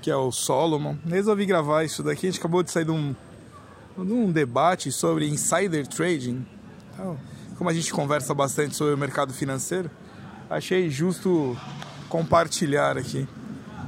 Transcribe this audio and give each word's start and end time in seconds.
que 0.00 0.10
é 0.10 0.16
o 0.16 0.30
Solomon. 0.30 0.96
Resolvi 1.06 1.46
gravar 1.46 1.84
isso 1.84 2.02
daqui. 2.02 2.26
A 2.26 2.30
gente 2.30 2.38
acabou 2.38 2.62
de 2.62 2.70
sair 2.70 2.84
de 2.84 2.90
um, 2.90 3.14
de 3.96 4.12
um 4.12 4.30
debate 4.30 4.92
sobre 4.92 5.28
insider 5.28 5.86
trading. 5.86 6.46
Então, 6.92 7.18
como 7.56 7.68
a 7.68 7.74
gente 7.74 7.92
conversa 7.92 8.32
bastante 8.34 8.76
sobre 8.76 8.94
o 8.94 8.98
mercado 8.98 9.32
financeiro, 9.32 9.90
achei 10.48 10.88
justo 10.88 11.56
compartilhar 12.08 12.96
aqui. 12.96 13.26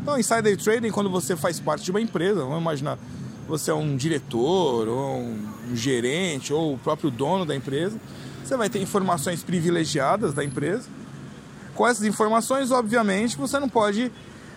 Então, 0.02 0.18
insider 0.18 0.56
trading 0.56 0.90
quando 0.90 1.10
você 1.10 1.36
faz 1.36 1.60
parte 1.60 1.84
de 1.84 1.90
uma 1.90 2.00
empresa, 2.00 2.40
vamos 2.40 2.60
imaginar, 2.60 2.98
você 3.46 3.70
é 3.70 3.74
um 3.74 3.96
diretor, 3.96 4.88
ou 4.88 5.20
um 5.20 5.74
gerente, 5.74 6.52
ou 6.52 6.74
o 6.74 6.78
próprio 6.78 7.10
dono 7.10 7.44
da 7.44 7.54
empresa, 7.54 7.98
você 8.42 8.56
vai 8.56 8.68
ter 8.68 8.80
informações 8.80 9.42
privilegiadas 9.42 10.32
da 10.32 10.44
empresa. 10.44 10.88
Com 11.74 11.86
essas 11.86 12.04
informações, 12.04 12.70
obviamente, 12.70 13.36
você 13.36 13.60
não 13.60 13.68
pode 13.68 14.10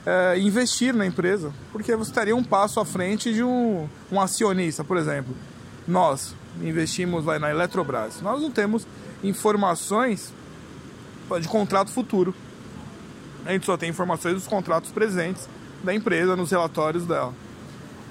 é, 0.06 0.38
investir 0.40 0.94
na 0.94 1.06
empresa, 1.06 1.54
porque 1.72 1.96
você 1.96 2.12
estaria 2.12 2.36
um 2.36 2.44
passo 2.44 2.80
à 2.80 2.86
frente 2.86 3.34
de 3.34 3.44
um, 3.44 3.88
um 4.12 4.20
acionista, 4.20 4.84
por 4.84 4.98
exemplo. 4.98 5.36
Nós 5.88 6.36
investimos 6.62 7.26
na 7.26 7.50
Eletrobras, 7.50 8.22
nós 8.22 8.42
não 8.42 8.52
temos 8.52 8.88
informações 9.24 10.34
de 11.42 11.48
contrato 11.48 11.92
futuro. 11.92 12.34
A 13.46 13.52
gente 13.52 13.66
só 13.66 13.76
tem 13.76 13.90
informações 13.90 14.36
dos 14.36 14.48
contratos 14.48 14.92
presentes 14.92 15.48
da 15.84 15.94
empresa 15.94 16.36
nos 16.36 16.52
relatórios 16.52 17.06
dela. 17.06 17.34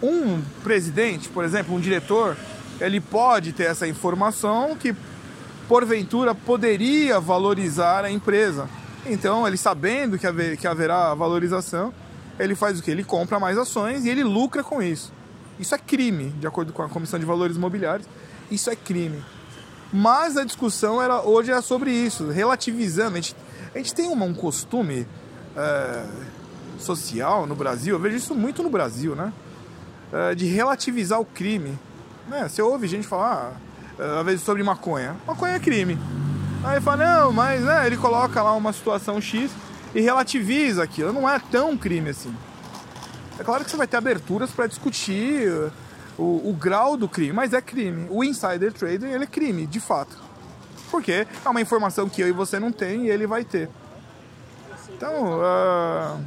Um 0.02 0.42
presidente, 0.62 1.28
por 1.28 1.44
exemplo, 1.44 1.74
um 1.74 1.80
diretor, 1.80 2.36
ele 2.80 3.00
pode 3.00 3.52
ter 3.52 3.64
essa 3.64 3.86
informação 3.86 4.76
que 4.76 4.94
porventura 5.68 6.34
poderia 6.34 7.20
valorizar 7.20 8.04
a 8.04 8.10
empresa. 8.10 8.68
Então, 9.04 9.46
ele 9.46 9.56
sabendo 9.56 10.18
que, 10.18 10.26
haver, 10.26 10.56
que 10.56 10.66
haverá 10.66 11.14
valorização, 11.14 11.92
ele 12.38 12.54
faz 12.54 12.78
o 12.78 12.82
que? 12.82 12.90
Ele 12.90 13.04
compra 13.04 13.38
mais 13.38 13.58
ações 13.58 14.04
e 14.04 14.08
ele 14.08 14.22
lucra 14.22 14.62
com 14.62 14.82
isso. 14.82 15.12
Isso 15.58 15.74
é 15.74 15.78
crime, 15.78 16.30
de 16.40 16.46
acordo 16.46 16.72
com 16.72 16.82
a 16.82 16.88
Comissão 16.88 17.18
de 17.18 17.24
Valores 17.26 17.56
Imobiliários. 17.56 18.08
Isso 18.50 18.70
é 18.70 18.76
crime. 18.76 19.22
Mas 19.92 20.36
a 20.36 20.44
discussão 20.44 21.02
era, 21.02 21.22
hoje 21.22 21.52
é 21.52 21.60
sobre 21.60 21.90
isso, 21.90 22.30
relativizando. 22.30 23.12
A 23.12 23.20
gente, 23.20 23.36
a 23.74 23.78
gente 23.78 23.94
tem 23.94 24.08
uma, 24.08 24.24
um 24.24 24.34
costume 24.34 25.06
é, 25.56 26.04
social 26.78 27.46
no 27.46 27.54
Brasil, 27.54 27.94
eu 27.94 28.00
vejo 28.00 28.16
isso 28.16 28.34
muito 28.34 28.62
no 28.62 28.70
Brasil, 28.70 29.14
né? 29.14 29.32
É, 30.12 30.34
de 30.34 30.46
relativizar 30.46 31.20
o 31.20 31.24
crime. 31.24 31.78
Né? 32.28 32.48
Você 32.48 32.62
ouve 32.62 32.86
gente 32.86 33.06
falar, 33.06 33.54
ah, 33.98 34.20
às 34.20 34.26
vezes, 34.26 34.42
sobre 34.42 34.62
maconha. 34.62 35.16
Maconha 35.26 35.54
é 35.54 35.58
crime. 35.58 35.98
Aí 36.64 36.80
fala, 36.80 37.04
não, 37.04 37.32
mas 37.32 37.62
né, 37.62 37.86
ele 37.86 37.96
coloca 37.96 38.40
lá 38.40 38.54
uma 38.54 38.72
situação 38.72 39.20
X 39.20 39.50
e 39.92 40.00
relativiza 40.00 40.82
aquilo. 40.82 41.12
Não 41.12 41.28
é 41.28 41.38
tão 41.38 41.76
crime 41.76 42.10
assim. 42.10 42.34
É 43.38 43.42
claro 43.42 43.64
que 43.64 43.70
você 43.70 43.76
vai 43.76 43.86
ter 43.86 43.96
aberturas 43.96 44.50
para 44.52 44.68
discutir 44.68 45.50
o, 46.16 46.50
o, 46.50 46.56
grau 46.58 46.96
do 46.96 47.08
crime, 47.08 47.32
mas 47.32 47.52
é 47.52 47.60
crime. 47.60 48.06
O 48.08 48.22
insider 48.22 48.72
trading 48.72 49.06
ele 49.06 49.24
é 49.24 49.26
crime, 49.26 49.66
de 49.66 49.80
fato. 49.80 50.16
Porque 50.88 51.26
é 51.44 51.48
uma 51.48 51.60
informação 51.60 52.08
que 52.08 52.22
eu 52.22 52.28
e 52.28 52.32
você 52.32 52.60
não 52.60 52.70
tem 52.70 53.06
e 53.06 53.10
ele 53.10 53.26
vai 53.26 53.44
ter. 53.44 53.68
Então, 54.94 55.40
uh, 55.40 56.20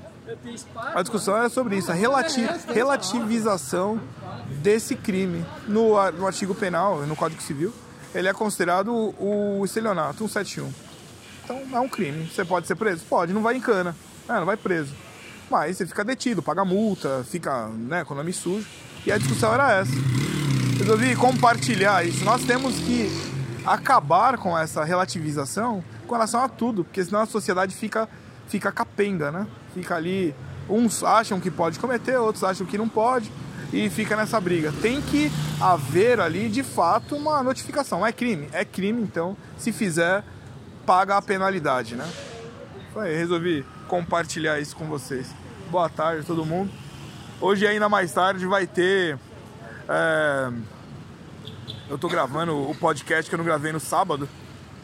a 0.94 1.02
discussão 1.02 1.38
era 1.38 1.47
sobre 1.47 1.78
isso, 1.78 1.91
a 1.91 1.94
relati 1.94 2.45
relativização 2.73 4.02
desse 4.61 4.95
crime 4.95 5.45
no, 5.66 6.11
no 6.11 6.28
artigo 6.28 6.53
penal, 6.53 7.06
no 7.06 7.16
Código 7.16 7.41
Civil 7.41 7.72
ele 8.16 8.30
é 8.30 8.33
considerado 8.33 9.13
o 9.19 9.61
estelionato 9.66 10.19
171. 10.19 10.71
Então 11.44 11.61
é 11.73 11.80
um 11.80 11.89
crime. 11.89 12.25
Você 12.25 12.45
pode 12.45 12.66
ser 12.66 12.75
preso? 12.75 13.03
Pode, 13.05 13.33
não 13.33 13.41
vai 13.41 13.57
em 13.57 13.59
cana. 13.59 13.95
É, 14.27 14.33
não 14.33 14.45
vai 14.45 14.55
preso. 14.55 14.95
Mas 15.52 15.77
você 15.77 15.85
fica 15.85 16.03
detido, 16.03 16.41
paga 16.41 16.63
multa, 16.63 17.25
fica 17.30 17.67
né, 17.67 18.05
com 18.05 18.13
o 18.13 18.17
nome 18.17 18.31
sujo. 18.31 18.66
E 19.05 19.11
a 19.11 19.17
discussão 19.17 19.53
era 19.53 19.72
essa. 19.73 19.91
Resolvi 20.80 21.16
compartilhar 21.16 22.05
isso. 22.05 22.23
Nós 22.23 22.44
temos 22.45 22.75
que 22.80 23.11
acabar 23.66 24.38
com 24.38 24.57
essa 24.57 24.84
relativização 24.84 25.84
com 26.07 26.13
relação 26.13 26.41
a 26.41 26.47
tudo, 26.47 26.84
porque 26.84 27.03
senão 27.03 27.22
a 27.22 27.25
sociedade 27.25 27.75
fica, 27.75 28.07
fica 28.47 28.72
capenga, 28.72 29.31
né? 29.31 29.45
Fica 29.73 29.95
ali. 29.95 30.34
Uns 30.69 31.03
acham 31.03 31.40
que 31.40 31.51
pode 31.51 31.78
cometer, 31.79 32.17
outros 32.17 32.44
acham 32.44 32.66
que 32.66 32.78
não 32.78 32.88
pode 32.88 33.31
e 33.75 33.90
fica 33.90 34.16
nessa 34.16 34.40
briga. 34.40 34.74
Tem 34.81 35.02
que 35.02 35.30
haver 35.59 36.22
ali 36.22 36.47
de 36.47 36.63
fato 36.63 37.13
uma 37.18 37.44
notificação. 37.44 38.08
É 38.08 38.12
crime? 38.13 38.47
É 38.53 38.63
crime, 38.63 39.02
então 39.02 39.36
se 39.58 39.74
fizer, 39.74 40.24
paga 40.86 41.18
a 41.18 41.22
penalidade, 41.22 41.96
né? 41.96 42.09
Foi, 42.94 43.14
resolvi 43.14 43.66
compartilhar 43.90 44.62
isso 44.62 44.78
com 44.78 44.85
vocês. 44.85 45.35
Boa 45.69 45.90
tarde 45.90 46.25
todo 46.25 46.46
mundo. 46.46 46.72
Hoje 47.41 47.68
ainda 47.68 47.90
mais 47.90 48.14
tarde 48.14 48.46
vai 48.46 48.66
ter. 48.66 49.19
É... 49.90 50.52
Eu 51.90 51.97
tô 51.97 52.08
gravando 52.08 52.56
o 52.69 52.74
podcast 52.74 53.30
que 53.30 53.35
eu 53.35 53.38
não 53.38 53.46
gravei 53.46 53.74
no 53.74 53.80
sábado, 53.80 54.30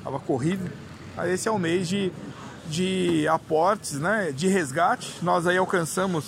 tava 0.04 0.20
corrido. 0.20 0.70
Aí 1.16 1.32
esse 1.32 1.48
é 1.48 1.52
o 1.52 1.58
mês 1.58 1.88
de, 1.88 2.12
de 2.68 3.26
aportes, 3.30 3.94
né? 3.94 4.34
De 4.36 4.48
resgate. 4.50 5.16
Nós 5.22 5.48
aí 5.48 5.58
alcançamos 5.58 6.26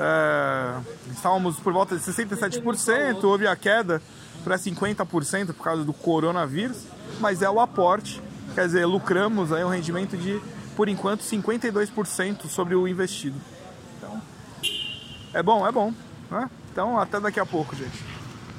é, 0.00 0.80
estávamos 1.12 1.60
por 1.60 1.72
volta 1.72 1.94
de 1.94 2.02
67%, 2.02 3.22
houve 3.24 3.46
a 3.46 3.54
queda 3.54 4.00
para 4.42 4.56
50% 4.56 5.48
por 5.48 5.62
causa 5.62 5.84
do 5.84 5.92
coronavírus, 5.92 6.84
mas 7.20 7.42
é 7.42 7.50
o 7.50 7.60
aporte, 7.60 8.22
quer 8.54 8.66
dizer, 8.66 8.86
lucramos 8.86 9.52
aí 9.52 9.62
um 9.62 9.68
rendimento 9.68 10.16
de, 10.16 10.40
por 10.74 10.88
enquanto, 10.88 11.20
52% 11.20 12.48
sobre 12.48 12.74
o 12.74 12.88
investido. 12.88 13.38
Então, 13.98 14.20
é 15.34 15.42
bom, 15.42 15.66
é 15.66 15.70
bom. 15.70 15.92
Né? 16.30 16.50
Então, 16.72 16.98
até 16.98 17.20
daqui 17.20 17.38
a 17.38 17.44
pouco, 17.44 17.76
gente. 17.76 18.09